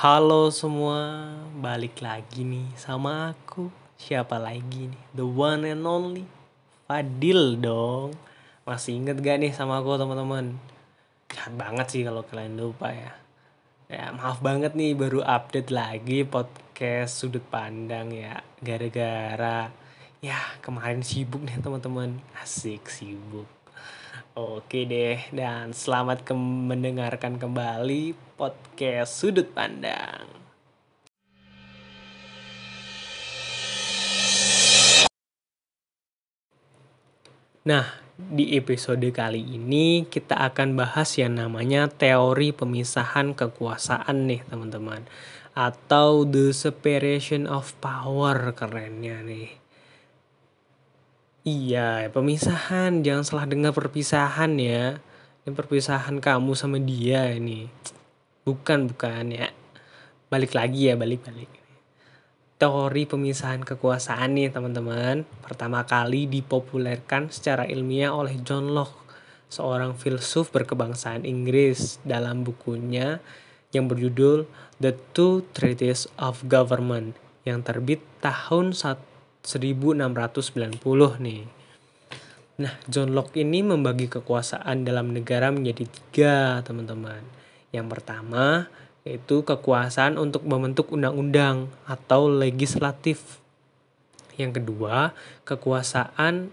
[0.00, 1.28] Halo semua,
[1.60, 3.68] balik lagi nih sama aku.
[4.00, 5.02] Siapa lagi nih?
[5.12, 6.24] The one and only
[6.88, 8.16] Fadil dong.
[8.64, 10.56] Masih inget gak nih sama aku teman-teman?
[11.28, 13.12] Jahat banget sih kalau kalian lupa ya.
[13.92, 18.40] Ya maaf banget nih baru update lagi podcast sudut pandang ya.
[18.56, 19.68] Gara-gara
[20.24, 22.24] ya kemarin sibuk nih teman-teman.
[22.40, 23.59] Asik sibuk.
[24.38, 30.22] Oke deh, dan selamat ke mendengarkan kembali podcast Sudut Pandang.
[37.66, 45.10] Nah, di episode kali ini kita akan bahas yang namanya teori pemisahan kekuasaan nih teman-teman.
[45.58, 49.59] Atau the separation of power kerennya nih.
[51.50, 53.02] Iya, pemisahan.
[53.02, 55.02] Jangan salah dengar perpisahan ya.
[55.42, 57.66] Ini perpisahan kamu sama dia ini.
[58.46, 59.50] Bukan, bukan ya.
[60.30, 61.50] Balik lagi ya, balik-balik.
[62.54, 65.26] Teori pemisahan kekuasaan nih teman-teman.
[65.42, 69.10] Pertama kali dipopulerkan secara ilmiah oleh John Locke.
[69.50, 73.18] Seorang filsuf berkebangsaan Inggris dalam bukunya
[73.74, 74.46] yang berjudul
[74.78, 78.70] The Two Treatises of Government yang terbit tahun
[79.44, 80.80] 1690
[81.20, 81.42] nih.
[82.60, 87.24] Nah, John Locke ini membagi kekuasaan dalam negara menjadi tiga, teman-teman.
[87.72, 88.68] Yang pertama,
[89.08, 93.40] yaitu kekuasaan untuk membentuk undang-undang atau legislatif.
[94.36, 95.16] Yang kedua,
[95.48, 96.52] kekuasaan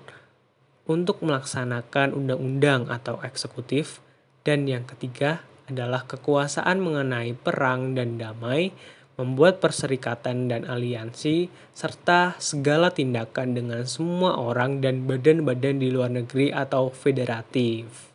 [0.88, 4.00] untuk melaksanakan undang-undang atau eksekutif.
[4.48, 8.72] Dan yang ketiga adalah kekuasaan mengenai perang dan damai,
[9.18, 16.54] membuat perserikatan dan aliansi, serta segala tindakan dengan semua orang dan badan-badan di luar negeri
[16.54, 18.14] atau federatif.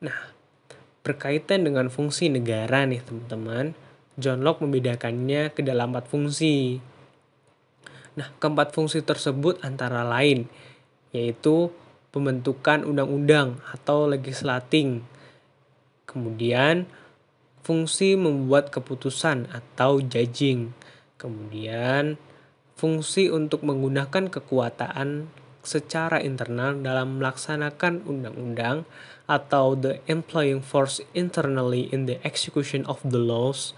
[0.00, 0.32] Nah,
[1.04, 3.76] berkaitan dengan fungsi negara nih teman-teman,
[4.16, 6.80] John Locke membedakannya ke dalam empat fungsi.
[8.18, 10.50] Nah, keempat fungsi tersebut antara lain
[11.12, 11.72] yaitu
[12.12, 15.04] pembentukan undang-undang atau legislating.
[16.08, 16.88] Kemudian
[17.62, 20.72] fungsi membuat keputusan atau judging.
[21.18, 22.20] Kemudian
[22.78, 25.28] fungsi untuk menggunakan kekuatan
[25.66, 28.86] secara internal dalam melaksanakan undang-undang
[29.28, 33.76] atau the employing force internally in the execution of the laws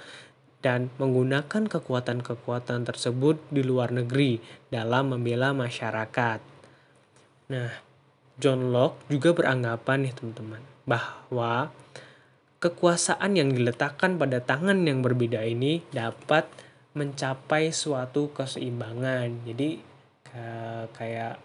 [0.61, 4.39] dan menggunakan kekuatan-kekuatan tersebut di luar negeri
[4.69, 6.39] dalam membela masyarakat.
[7.51, 7.73] Nah,
[8.37, 11.73] John Locke juga beranggapan nih teman-teman bahwa
[12.61, 16.45] kekuasaan yang diletakkan pada tangan yang berbeda ini dapat
[16.93, 19.49] mencapai suatu keseimbangan.
[19.49, 19.81] Jadi
[20.93, 21.41] kayak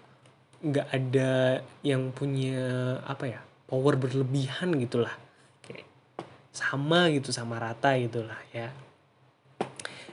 [0.60, 3.40] nggak ada yang punya apa ya
[3.72, 5.16] power berlebihan gitulah.
[5.64, 5.88] Kayak
[6.52, 8.76] sama gitu sama rata gitulah ya.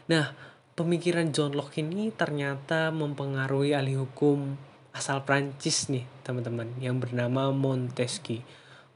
[0.07, 0.31] Nah
[0.79, 4.55] pemikiran John Locke ini ternyata mempengaruhi ahli hukum
[4.95, 8.47] asal Prancis nih teman-teman yang bernama Montesquieu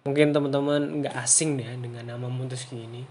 [0.07, 3.03] mungkin teman-teman nggak asing ya dengan nama Montesquieu ini.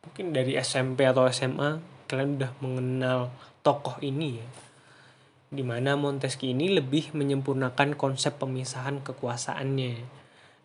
[0.00, 1.76] Mungkin dari SMP atau SMA
[2.08, 3.28] kalian udah mengenal
[3.60, 4.48] tokoh ini ya.
[5.52, 9.94] Di mana Montesquieu ini lebih menyempurnakan konsep pemisahan kekuasaannya.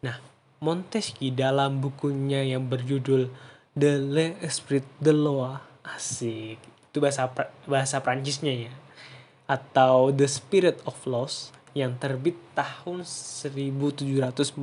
[0.08, 0.16] Nah,
[0.64, 3.28] Montesquieu dalam bukunya yang berjudul
[3.76, 7.28] The L'Esprit de Loi, asik, itu bahasa
[7.68, 8.74] bahasa Prancisnya ya,
[9.52, 14.56] atau The Spirit of Laws yang terbit tahun 1748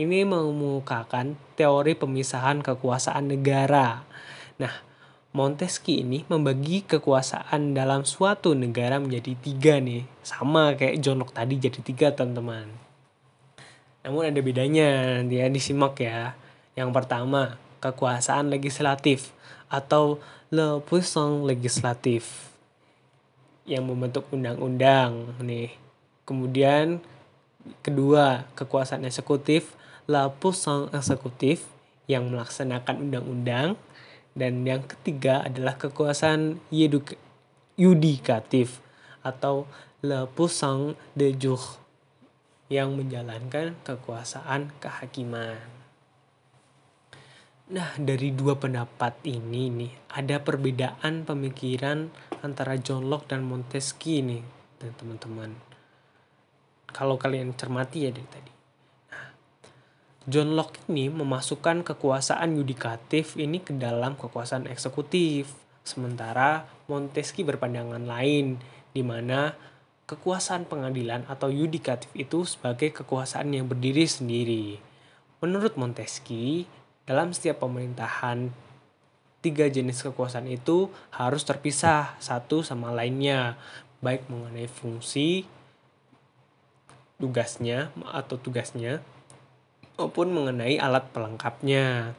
[0.00, 4.08] ini mengemukakan teori pemisahan kekuasaan negara.
[4.56, 4.72] Nah,
[5.36, 10.08] Montesquieu ini membagi kekuasaan dalam suatu negara menjadi tiga nih.
[10.24, 12.66] Sama kayak John Locke tadi jadi tiga teman-teman.
[14.02, 16.34] Namun ada bedanya nanti ya disimak ya.
[16.74, 19.30] Yang pertama, kekuasaan legislatif
[19.70, 20.18] atau
[20.50, 22.49] le puissance legislatif
[23.70, 25.70] yang membentuk undang-undang nih.
[26.26, 26.98] Kemudian
[27.86, 29.78] kedua, kekuasaan eksekutif,
[30.10, 31.70] la puissance eksekutif
[32.10, 33.78] yang melaksanakan undang-undang
[34.34, 36.58] dan yang ketiga adalah kekuasaan
[37.78, 38.82] yudikatif
[39.22, 39.70] atau
[40.02, 41.30] le puissance de
[42.70, 45.79] yang menjalankan kekuasaan kehakiman.
[47.70, 52.10] Nah, dari dua pendapat ini nih, ada perbedaan pemikiran
[52.42, 54.42] antara John Locke dan Montesquieu nih,
[54.98, 55.54] teman-teman.
[56.90, 58.52] Kalau kalian cermati ya dari tadi.
[60.26, 65.54] John Locke ini memasukkan kekuasaan yudikatif ini ke dalam kekuasaan eksekutif.
[65.86, 68.58] Sementara Montesquieu berpandangan lain,
[68.90, 69.54] di mana
[70.10, 74.82] kekuasaan pengadilan atau yudikatif itu sebagai kekuasaan yang berdiri sendiri.
[75.38, 76.66] Menurut Montesquieu,
[77.10, 78.54] dalam setiap pemerintahan
[79.42, 83.58] tiga jenis kekuasaan itu harus terpisah satu sama lainnya,
[83.98, 85.42] baik mengenai fungsi,
[87.18, 89.02] tugasnya atau tugasnya,
[89.98, 92.14] maupun mengenai alat pelengkapnya.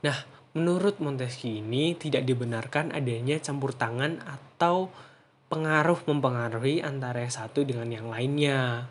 [0.00, 0.18] Nah,
[0.56, 4.88] menurut Montesquieu ini tidak dibenarkan adanya campur tangan atau
[5.52, 8.88] pengaruh mempengaruhi antara satu dengan yang lainnya.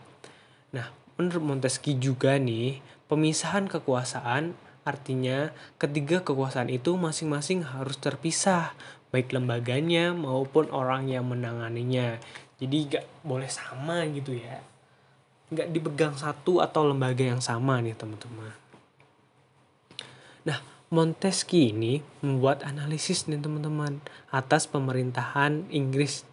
[0.77, 8.75] Nah, menurut Montesquieu juga nih, pemisahan kekuasaan artinya ketiga kekuasaan itu masing-masing harus terpisah,
[9.15, 12.19] baik lembaganya maupun orang yang menanganinya.
[12.59, 14.59] Jadi gak boleh sama gitu ya.
[15.53, 18.55] Gak dipegang satu atau lembaga yang sama nih teman-teman.
[20.43, 20.59] Nah,
[20.91, 26.27] Montesquieu ini membuat analisis nih teman-teman atas pemerintahan Inggris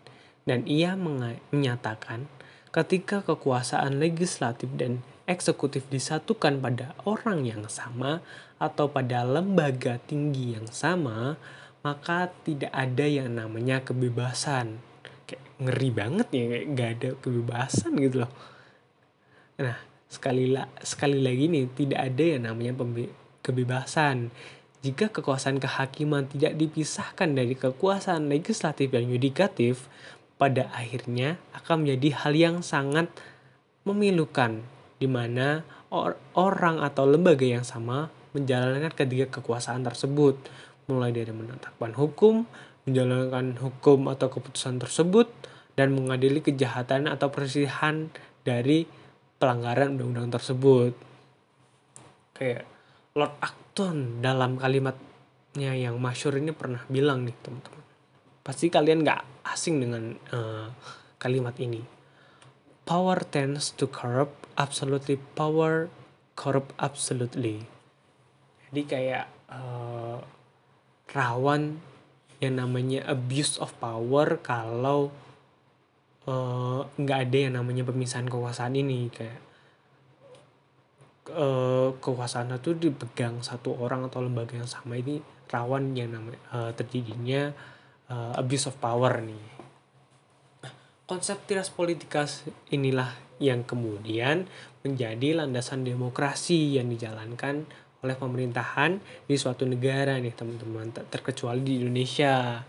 [0.44, 2.26] dan ia menyatakan
[2.70, 8.22] ketika kekuasaan legislatif dan eksekutif disatukan pada orang yang sama
[8.58, 11.38] atau pada lembaga tinggi yang sama,
[11.82, 14.82] maka tidak ada yang namanya kebebasan.
[15.26, 18.32] Kayak ngeri banget ya, kayak gak ada kebebasan gitu loh.
[19.60, 19.76] Nah,
[20.10, 22.72] sekali la sekali lagi nih tidak ada yang namanya
[23.42, 24.34] kebebasan.
[24.80, 29.92] Jika kekuasaan kehakiman tidak dipisahkan dari kekuasaan legislatif dan yudikatif,
[30.40, 33.12] pada akhirnya akan menjadi hal yang sangat
[33.84, 34.64] memilukan
[34.96, 35.60] di mana
[35.92, 40.40] or orang atau lembaga yang sama menjalankan ketiga kekuasaan tersebut
[40.88, 42.48] mulai dari menetapkan hukum,
[42.88, 45.28] menjalankan hukum atau keputusan tersebut
[45.76, 48.08] dan mengadili kejahatan atau perselisihan
[48.42, 48.88] dari
[49.36, 50.96] pelanggaran undang-undang tersebut.
[52.32, 52.64] Kayak
[53.12, 57.89] Lord Acton dalam kalimatnya yang masyur ini pernah bilang nih teman-teman
[58.40, 60.72] Pasti kalian gak asing dengan uh,
[61.20, 61.84] kalimat ini.
[62.88, 65.20] Power tends to corrupt absolutely.
[65.36, 65.92] Power
[66.34, 67.68] corrupt absolutely.
[68.70, 70.18] Jadi kayak uh,
[71.10, 71.78] rawan
[72.40, 75.12] yang namanya abuse of power kalau
[76.24, 79.40] uh, nggak uh, ada yang namanya pemisahan kekuasaan ini kayak
[81.36, 85.20] uh, kekuasaan itu dipegang satu orang atau lembaga yang sama ini
[85.52, 87.52] rawan yang namanya uh, terjadinya
[88.10, 89.46] uh, abuse of power nih.
[91.06, 93.10] Konsep tiras politikas inilah
[93.40, 94.46] yang kemudian
[94.84, 97.66] menjadi landasan demokrasi yang dijalankan
[98.00, 102.64] oleh pemerintahan di suatu negara nih teman-teman terkecuali di Indonesia.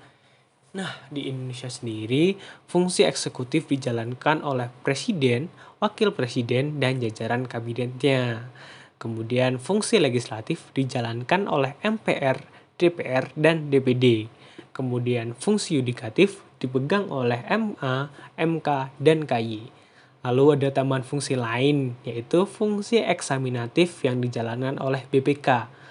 [0.72, 5.52] Nah, di Indonesia sendiri, fungsi eksekutif dijalankan oleh presiden,
[5.84, 8.48] wakil presiden, dan jajaran kabinetnya.
[8.96, 12.40] Kemudian fungsi legislatif dijalankan oleh MPR,
[12.80, 14.32] DPR, dan DPD.
[14.69, 19.74] Kemudian fungsi yudikatif dipegang oleh MA, MK, dan KY.
[20.22, 25.81] Lalu ada tambahan fungsi lain, yaitu fungsi eksaminatif yang dijalankan oleh BPK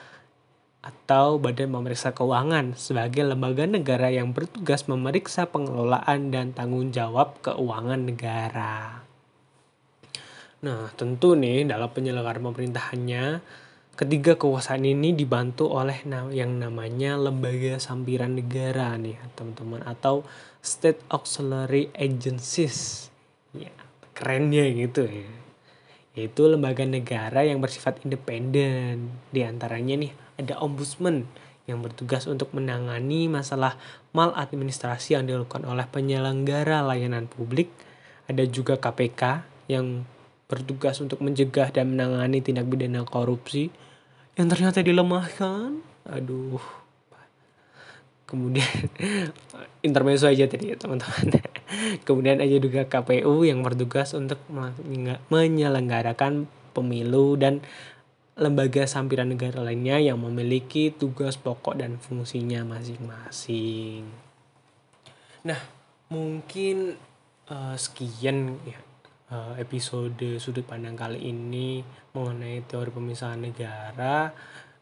[0.81, 8.01] atau Badan Pemeriksa Keuangan sebagai lembaga negara yang bertugas memeriksa pengelolaan dan tanggung jawab keuangan
[8.01, 9.05] negara.
[10.61, 13.25] Nah, tentu nih dalam penyelenggaraan pemerintahannya
[14.01, 20.25] Ketiga kekuasaan ini dibantu oleh yang namanya lembaga sampiran negara nih teman-teman atau
[20.65, 23.13] state auxiliary agencies.
[23.53, 23.69] Ya,
[24.17, 25.29] kerennya gitu ya.
[26.17, 29.13] Yaitu lembaga negara yang bersifat independen.
[29.29, 31.29] Di antaranya nih ada ombudsman
[31.69, 33.77] yang bertugas untuk menangani masalah
[34.17, 37.69] maladministrasi yang dilakukan oleh penyelenggara layanan publik.
[38.33, 40.09] Ada juga KPK yang
[40.49, 43.90] bertugas untuk mencegah dan menangani tindak pidana korupsi
[44.39, 45.81] yang ternyata dilemahkan?
[46.07, 46.63] Aduh.
[48.31, 48.71] Kemudian
[49.87, 51.43] intermezzo aja tadi ya teman-teman.
[52.07, 54.39] Kemudian aja juga KPU yang bertugas untuk
[55.31, 57.59] menyelenggarakan pemilu dan
[58.39, 64.07] lembaga sampiran negara lainnya yang memiliki tugas pokok dan fungsinya masing-masing.
[65.45, 65.61] Nah,
[66.09, 66.95] mungkin
[67.51, 68.79] uh, sekian ya
[69.59, 74.35] episode sudut pandang kali ini mengenai teori pemisahan negara.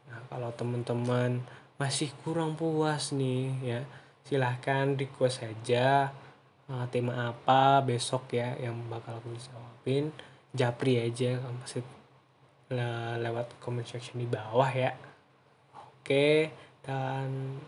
[0.08, 1.44] Nah, kalau teman-teman
[1.76, 3.80] masih kurang puas nih ya,
[4.24, 6.10] silahkan request saja
[6.68, 10.12] uh, tema apa besok ya yang bakal aku jawabin.
[10.56, 11.84] Japri aja masih
[12.72, 14.96] le lewat comment section di bawah ya.
[15.76, 17.60] Oke, dan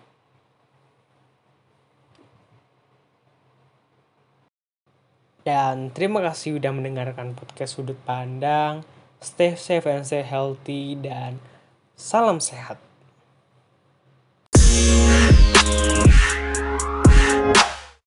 [5.41, 8.85] Dan terima kasih sudah mendengarkan podcast Sudut Pandang.
[9.21, 11.41] Stay safe and stay healthy dan
[11.97, 12.90] salam sehat.